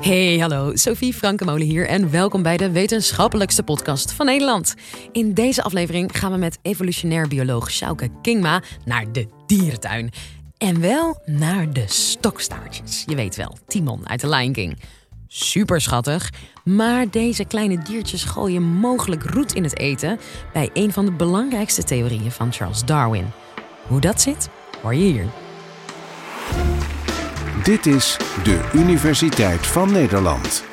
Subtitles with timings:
[0.00, 4.74] Hey, hallo, Sophie Frankemolen hier en welkom bij de wetenschappelijkste podcast van Nederland.
[5.12, 10.10] In deze aflevering gaan we met evolutionair bioloog Sjouke Kingma naar de dierentuin.
[10.58, 13.04] En wel naar de stokstaartjes.
[13.06, 14.78] Je weet wel, Timon uit de Lion King.
[15.26, 16.30] Super schattig,
[16.64, 20.18] maar deze kleine diertjes gooien mogelijk roet in het eten
[20.52, 23.30] bij een van de belangrijkste theorieën van Charles Darwin.
[23.86, 24.48] Hoe dat zit,
[24.82, 25.26] hoor je hier.
[27.70, 30.64] Dit is de Universiteit van Nederland.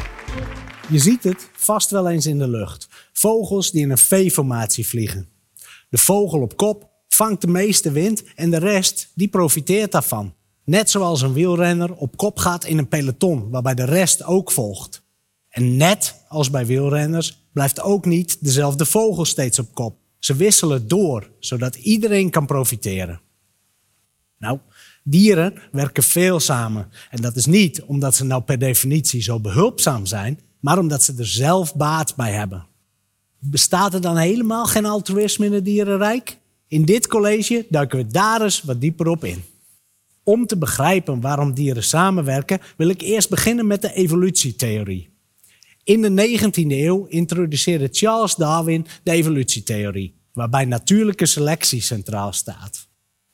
[0.90, 2.88] Je ziet het vast wel eens in de lucht.
[3.13, 5.30] Vogels die in een V-formatie vliegen.
[5.89, 10.34] De vogel op kop vangt de meeste wind en de rest die profiteert daarvan.
[10.63, 15.03] Net zoals een wielrenner op kop gaat in een peloton, waarbij de rest ook volgt.
[15.50, 19.98] En net als bij wielrenners blijft ook niet dezelfde vogel steeds op kop.
[20.20, 23.22] Ze wisselen door, zodat iedereen kan profiteren.
[24.38, 24.59] Nou,
[25.09, 26.91] dieren werken veel samen.
[27.09, 31.13] En dat is niet omdat ze nou per definitie zo behulpzaam zijn, maar omdat ze
[31.17, 32.66] er zelf baat bij hebben.
[33.39, 36.38] Bestaat er dan helemaal geen altruïsme in het dierenrijk?
[36.67, 39.44] In dit college duiken we daar eens wat dieper op in.
[40.23, 45.09] Om te begrijpen waarom dieren samenwerken, wil ik eerst beginnen met de evolutietheorie.
[45.83, 52.86] In de 19e eeuw introduceerde Charles Darwin de evolutietheorie, waarbij natuurlijke selectie centraal staat.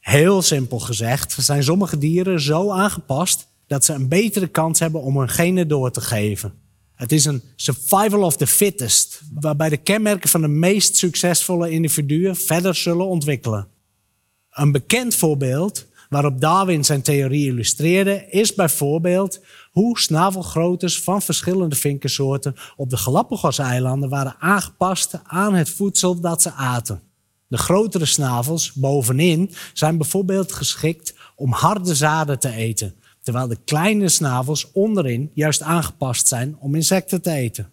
[0.03, 5.17] Heel simpel gezegd zijn sommige dieren zo aangepast dat ze een betere kans hebben om
[5.17, 6.53] hun genen door te geven.
[6.95, 12.35] Het is een survival of the fittest, waarbij de kenmerken van de meest succesvolle individuen
[12.35, 13.67] verder zullen ontwikkelen.
[14.49, 19.39] Een bekend voorbeeld waarop Darwin zijn theorie illustreerde, is bijvoorbeeld
[19.71, 26.51] hoe snavelgroottes van verschillende vinkensoorten op de Galapagos-eilanden waren aangepast aan het voedsel dat ze
[26.51, 27.01] aten.
[27.53, 34.09] De grotere snavels bovenin zijn bijvoorbeeld geschikt om harde zaden te eten, terwijl de kleine
[34.09, 37.69] snavels onderin juist aangepast zijn om insecten te eten.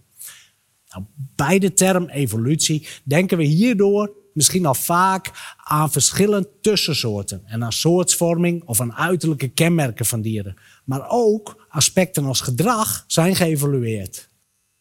[0.88, 1.04] Nou,
[1.36, 7.64] bij de term evolutie denken we hierdoor misschien al vaak aan verschillen tussen soorten en
[7.64, 10.56] aan soortsvorming of aan uiterlijke kenmerken van dieren.
[10.84, 14.29] Maar ook aspecten als gedrag zijn geëvolueerd.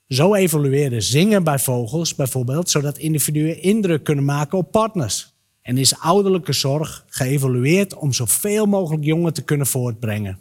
[0.10, 5.34] Zo evolueerde zingen bij vogels bijvoorbeeld, zodat individuen indruk kunnen maken op partners.
[5.62, 10.40] En is ouderlijke zorg geëvolueerd om zoveel mogelijk jongen te kunnen voortbrengen.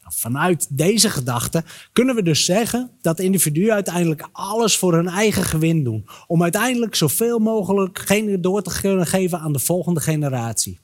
[0.00, 5.44] Nou, vanuit deze gedachte kunnen we dus zeggen dat individuen uiteindelijk alles voor hun eigen
[5.44, 6.08] gewin doen.
[6.26, 10.78] Om uiteindelijk zoveel mogelijk door te kunnen geven aan de volgende generatie.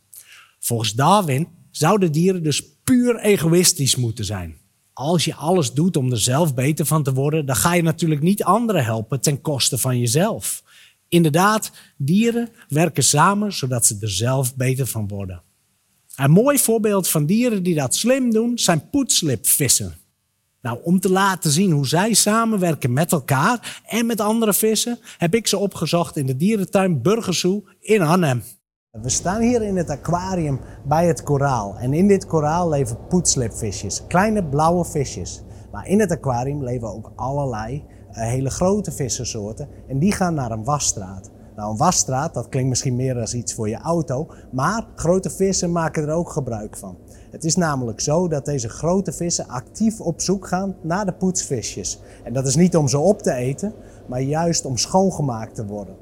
[0.59, 4.61] Volgens Darwin zouden dieren dus puur egoïstisch moeten zijn
[4.93, 8.23] als je alles doet om er zelf beter van te worden, dan ga je natuurlijk
[8.23, 10.63] niet anderen helpen ten koste van jezelf.
[11.09, 15.43] Inderdaad, dieren werken samen zodat ze er zelf beter van worden.
[16.17, 19.97] Een mooi voorbeeld van dieren die dat slim doen zijn poetslipvissen.
[20.63, 25.35] Nou, om te laten zien hoe zij samenwerken met elkaar en met andere vissen, heb
[25.35, 28.43] ik ze opgezocht in de dierentuin Burgersoe in Arnhem.
[29.01, 31.77] We staan hier in het aquarium bij het koraal.
[31.79, 35.43] En in dit koraal leven poetslipvisjes, kleine blauwe visjes.
[35.71, 39.69] Maar in het aquarium leven ook allerlei uh, hele grote vissensoorten.
[39.89, 41.31] En die gaan naar een wasstraat.
[41.57, 44.27] Nou, een wasstraat, dat klinkt misschien meer als iets voor je auto.
[44.51, 46.97] Maar grote vissen maken er ook gebruik van.
[47.31, 52.01] Het is namelijk zo dat deze grote vissen actief op zoek gaan naar de poetsvisjes.
[52.25, 53.73] En dat is niet om ze op te eten,
[54.07, 55.97] maar juist om schoongemaakt te worden.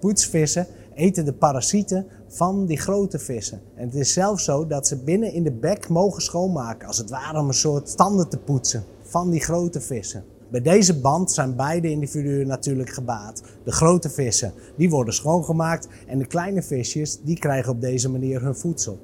[0.00, 0.66] Poetsvissen
[0.98, 3.60] eten de parasieten van die grote vissen.
[3.74, 7.10] En het is zelfs zo dat ze binnen in de bek mogen schoonmaken, als het
[7.10, 10.24] ware om een soort tanden te poetsen van die grote vissen.
[10.50, 13.42] Bij deze band zijn beide individuen natuurlijk gebaat.
[13.64, 18.42] De grote vissen, die worden schoongemaakt en de kleine visjes, die krijgen op deze manier
[18.42, 18.98] hun voedsel.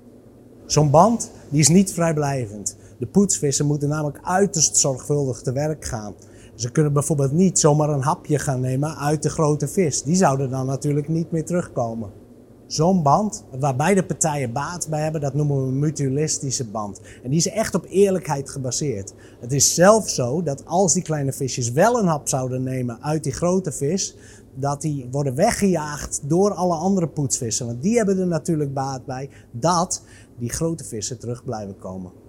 [0.66, 2.76] Zo'n band, die is niet vrijblijvend.
[2.98, 6.14] De poetsvissen moeten namelijk uiterst zorgvuldig te werk gaan.
[6.54, 10.02] Ze kunnen bijvoorbeeld niet zomaar een hapje gaan nemen uit de grote vis.
[10.02, 12.10] Die zouden dan natuurlijk niet meer terugkomen.
[12.66, 17.00] Zo'n band, waar beide partijen baat bij hebben, dat noemen we een mutualistische band.
[17.22, 19.14] En die is echt op eerlijkheid gebaseerd.
[19.40, 23.24] Het is zelfs zo dat als die kleine visjes wel een hap zouden nemen uit
[23.24, 24.16] die grote vis,
[24.54, 27.66] dat die worden weggejaagd door alle andere poetsvissen.
[27.66, 30.02] Want die hebben er natuurlijk baat bij dat
[30.38, 32.23] die grote vissen terug blijven komen.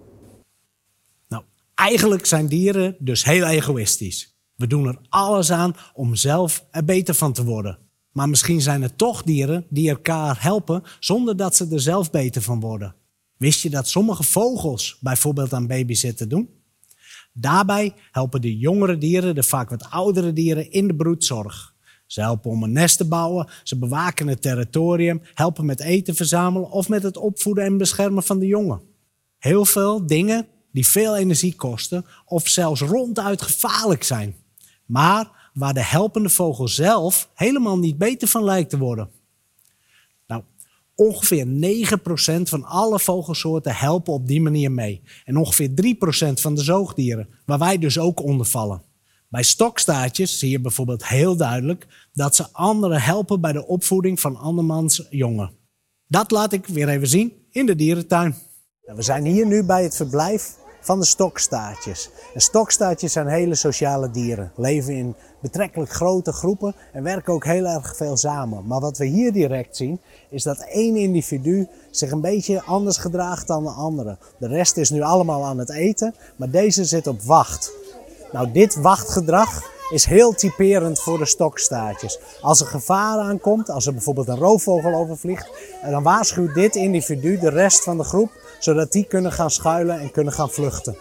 [1.76, 4.36] Eigenlijk zijn dieren dus heel egoïstisch.
[4.56, 7.78] We doen er alles aan om zelf er beter van te worden.
[8.12, 12.42] Maar misschien zijn er toch dieren die elkaar helpen zonder dat ze er zelf beter
[12.42, 12.96] van worden.
[13.38, 16.50] Wist je dat sommige vogels bijvoorbeeld aan babysitten doen?
[17.34, 21.76] Daarbij helpen de jongere dieren de vaak wat oudere dieren in de broedzorg.
[22.06, 26.70] Ze helpen om een nest te bouwen, ze bewaken het territorium, helpen met eten verzamelen
[26.70, 28.82] of met het opvoeden en beschermen van de jongen.
[29.38, 34.36] Heel veel dingen die veel energie kosten of zelfs ronduit gevaarlijk zijn.
[34.86, 39.10] Maar waar de helpende vogel zelf helemaal niet beter van lijkt te worden.
[40.28, 40.44] Nou,
[40.96, 45.02] ongeveer 9% van alle vogelsoorten helpen op die manier mee.
[45.24, 48.82] En ongeveer 3% van de zoogdieren, waar wij dus ook onder vallen.
[49.30, 54.36] Bij stokstaartjes zie je bijvoorbeeld heel duidelijk dat ze anderen helpen bij de opvoeding van
[54.36, 55.52] andermans jongen.
[56.08, 58.36] Dat laat ik weer even zien in de dierentuin.
[58.82, 62.10] We zijn hier nu bij het verblijf van de stokstaartjes.
[62.34, 67.66] En stokstaartjes zijn hele sociale dieren, leven in betrekkelijk grote groepen en werken ook heel
[67.66, 68.68] erg veel samen.
[68.68, 70.00] Maar wat we hier direct zien,
[70.30, 74.18] is dat één individu zich een beetje anders gedraagt dan de andere.
[74.38, 77.72] De rest is nu allemaal aan het eten, maar deze zit op wacht.
[78.32, 82.20] Nou, dit wachtgedrag is heel typerend voor de stokstaartjes.
[82.42, 85.50] Als er gevaar aankomt, als er bijvoorbeeld een roofvogel overvliegt,
[85.90, 88.32] dan waarschuwt dit individu de rest van de groep,
[88.66, 90.96] zodat die kunnen gaan schuilen en kunnen gaan vluchten.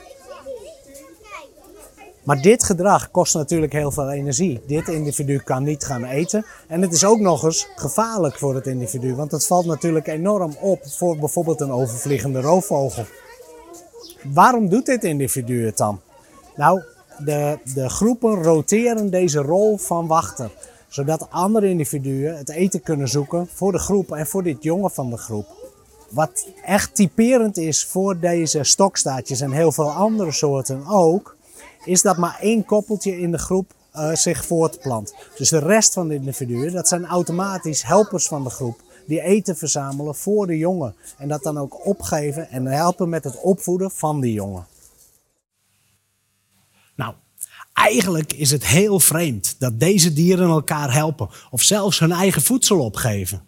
[2.22, 4.60] Maar dit gedrag kost natuurlijk heel veel energie.
[4.66, 6.44] Dit individu kan niet gaan eten.
[6.68, 10.56] En het is ook nog eens gevaarlijk voor het individu, want het valt natuurlijk enorm
[10.60, 13.04] op voor bijvoorbeeld een overvliegende roofvogel.
[14.22, 16.00] Waarom doet dit individu het dan?
[16.56, 16.82] Nou,
[17.18, 20.50] de, de groepen roteren deze rol van wachter.
[20.88, 25.10] Zodat andere individuen het eten kunnen zoeken voor de groep en voor dit jongen van
[25.10, 25.63] de groep.
[26.10, 31.36] Wat echt typerend is voor deze stokstaartjes en heel veel andere soorten ook,
[31.84, 35.14] is dat maar één koppeltje in de groep uh, zich voortplant.
[35.36, 39.56] Dus de rest van de individuen, dat zijn automatisch helpers van de groep die eten
[39.56, 40.96] verzamelen voor de jongen.
[41.18, 44.66] En dat dan ook opgeven en helpen met het opvoeden van die jongen.
[46.96, 47.14] Nou,
[47.72, 52.80] eigenlijk is het heel vreemd dat deze dieren elkaar helpen of zelfs hun eigen voedsel
[52.80, 53.42] opgeven.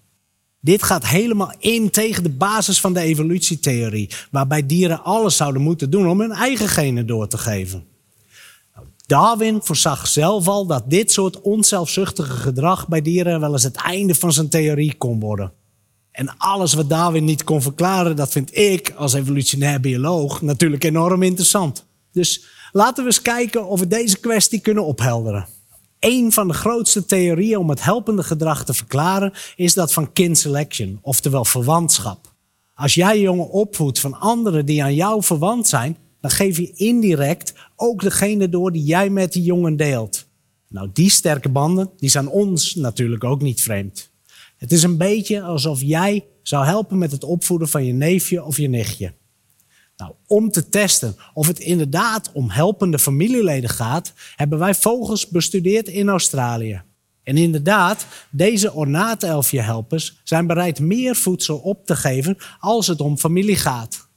[0.67, 5.91] Dit gaat helemaal in tegen de basis van de evolutietheorie, waarbij dieren alles zouden moeten
[5.91, 7.85] doen om hun eigen genen door te geven.
[9.07, 14.15] Darwin voorzag zelf al dat dit soort onzelfzuchtige gedrag bij dieren wel eens het einde
[14.15, 15.53] van zijn theorie kon worden.
[16.11, 21.23] En alles wat Darwin niet kon verklaren, dat vind ik als evolutionair bioloog natuurlijk enorm
[21.23, 21.87] interessant.
[22.13, 25.47] Dus laten we eens kijken of we deze kwestie kunnen ophelderen.
[26.01, 30.37] Een van de grootste theorieën om het helpende gedrag te verklaren is dat van kin
[30.37, 32.35] selection, oftewel verwantschap.
[32.75, 37.55] Als jij jongen opvoedt van anderen die aan jou verwant zijn, dan geef je indirect
[37.77, 40.27] ook degene door die jij met die jongen deelt.
[40.69, 44.11] Nou, die sterke banden, die zijn ons natuurlijk ook niet vreemd.
[44.57, 48.57] Het is een beetje alsof jij zou helpen met het opvoeden van je neefje of
[48.57, 49.13] je nichtje.
[49.97, 55.89] Nou, om te testen of het inderdaad om helpende familieleden gaat, hebben wij vogels bestudeerd
[55.89, 56.83] in Australië.
[57.23, 63.57] En inderdaad, deze ornaatelfje-helpers zijn bereid meer voedsel op te geven als het om familie
[63.57, 64.09] gaat.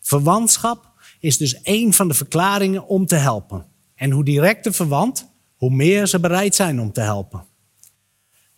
[0.00, 3.66] Verwantschap is dus één van de verklaringen om te helpen.
[3.94, 7.44] En hoe directer verwant, hoe meer ze bereid zijn om te helpen.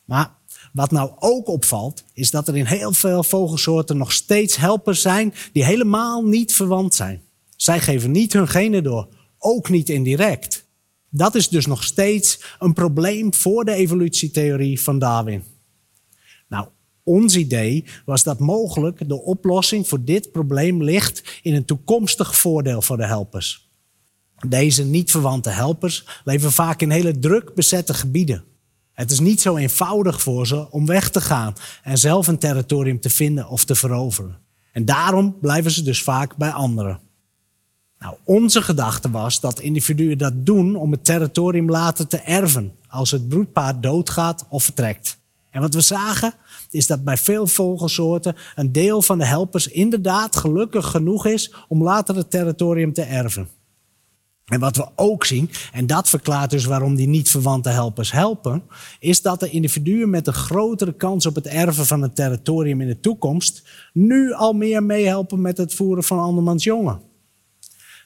[0.04, 0.37] Maar
[0.72, 5.34] wat nou ook opvalt, is dat er in heel veel vogelsoorten nog steeds helpers zijn
[5.52, 7.22] die helemaal niet verwant zijn.
[7.56, 10.66] Zij geven niet hun genen door, ook niet indirect.
[11.10, 15.44] Dat is dus nog steeds een probleem voor de evolutietheorie van Darwin.
[16.48, 16.68] Nou,
[17.02, 22.82] ons idee was dat mogelijk de oplossing voor dit probleem ligt in een toekomstig voordeel
[22.82, 23.68] voor de helpers.
[24.48, 28.44] Deze niet verwante helpers leven vaak in hele druk bezette gebieden.
[28.98, 33.00] Het is niet zo eenvoudig voor ze om weg te gaan en zelf een territorium
[33.00, 34.38] te vinden of te veroveren.
[34.72, 37.00] En daarom blijven ze dus vaak bij anderen.
[37.98, 43.10] Nou, onze gedachte was dat individuen dat doen om het territorium later te erven als
[43.10, 45.18] het broedpaar doodgaat of vertrekt.
[45.50, 46.34] En wat we zagen
[46.70, 51.82] is dat bij veel vogelsoorten een deel van de helpers inderdaad gelukkig genoeg is om
[51.82, 53.48] later het territorium te erven.
[54.48, 58.62] En wat we ook zien, en dat verklaart dus waarom die niet verwante helpers helpen,
[58.98, 62.86] is dat de individuen met een grotere kans op het erven van een territorium in
[62.88, 67.00] de toekomst nu al meer meehelpen met het voeren van andermans jongen.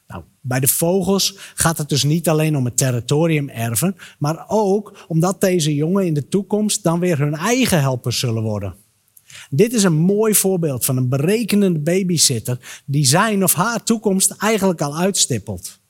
[0.06, 5.04] Nou, bij de vogels gaat het dus niet alleen om het territorium erven, maar ook
[5.08, 8.74] omdat deze jongen in de toekomst dan weer hun eigen helpers zullen worden.
[9.50, 14.80] Dit is een mooi voorbeeld van een berekenende babysitter die zijn of haar toekomst eigenlijk
[14.80, 15.80] al uitstippelt.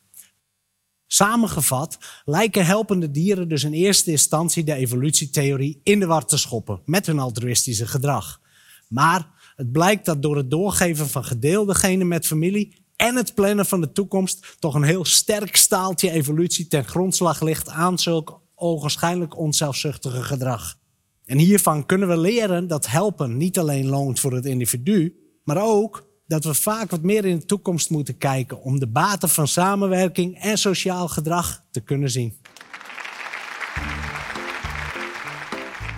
[1.14, 6.80] Samengevat lijken helpende dieren dus in eerste instantie de evolutietheorie in de war te schoppen
[6.84, 8.40] met hun altruïstische gedrag.
[8.88, 13.66] Maar het blijkt dat door het doorgeven van gedeelde genen met familie en het plannen
[13.66, 19.38] van de toekomst toch een heel sterk staaltje evolutie ten grondslag ligt aan zulk ogenschijnlijk
[19.38, 20.78] onzelfzuchtige gedrag.
[21.24, 26.11] En hiervan kunnen we leren dat helpen niet alleen loont voor het individu, maar ook
[26.26, 30.38] dat we vaak wat meer in de toekomst moeten kijken om de baten van samenwerking
[30.38, 32.40] en sociaal gedrag te kunnen zien.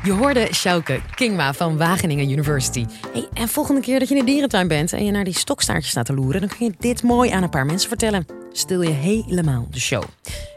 [0.04, 2.87] Je hoorde Sjouke Kingma van Wageningen University.
[3.12, 5.90] Hey, en volgende keer dat je in de dierentuin bent en je naar die stokstaartjes
[5.90, 8.26] staat te loeren, dan kun je dit mooi aan een paar mensen vertellen.
[8.52, 10.02] Stil je helemaal de show.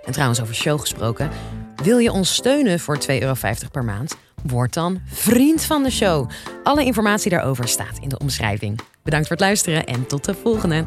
[0.06, 1.30] En trouwens, over show gesproken.
[1.88, 3.34] Wil je ons steunen voor 2,50 euro
[3.72, 4.17] per maand?
[4.44, 6.29] Word dan vriend van de show.
[6.63, 8.79] Alle informatie daarover staat in de omschrijving.
[9.03, 10.86] Bedankt voor het luisteren en tot de volgende.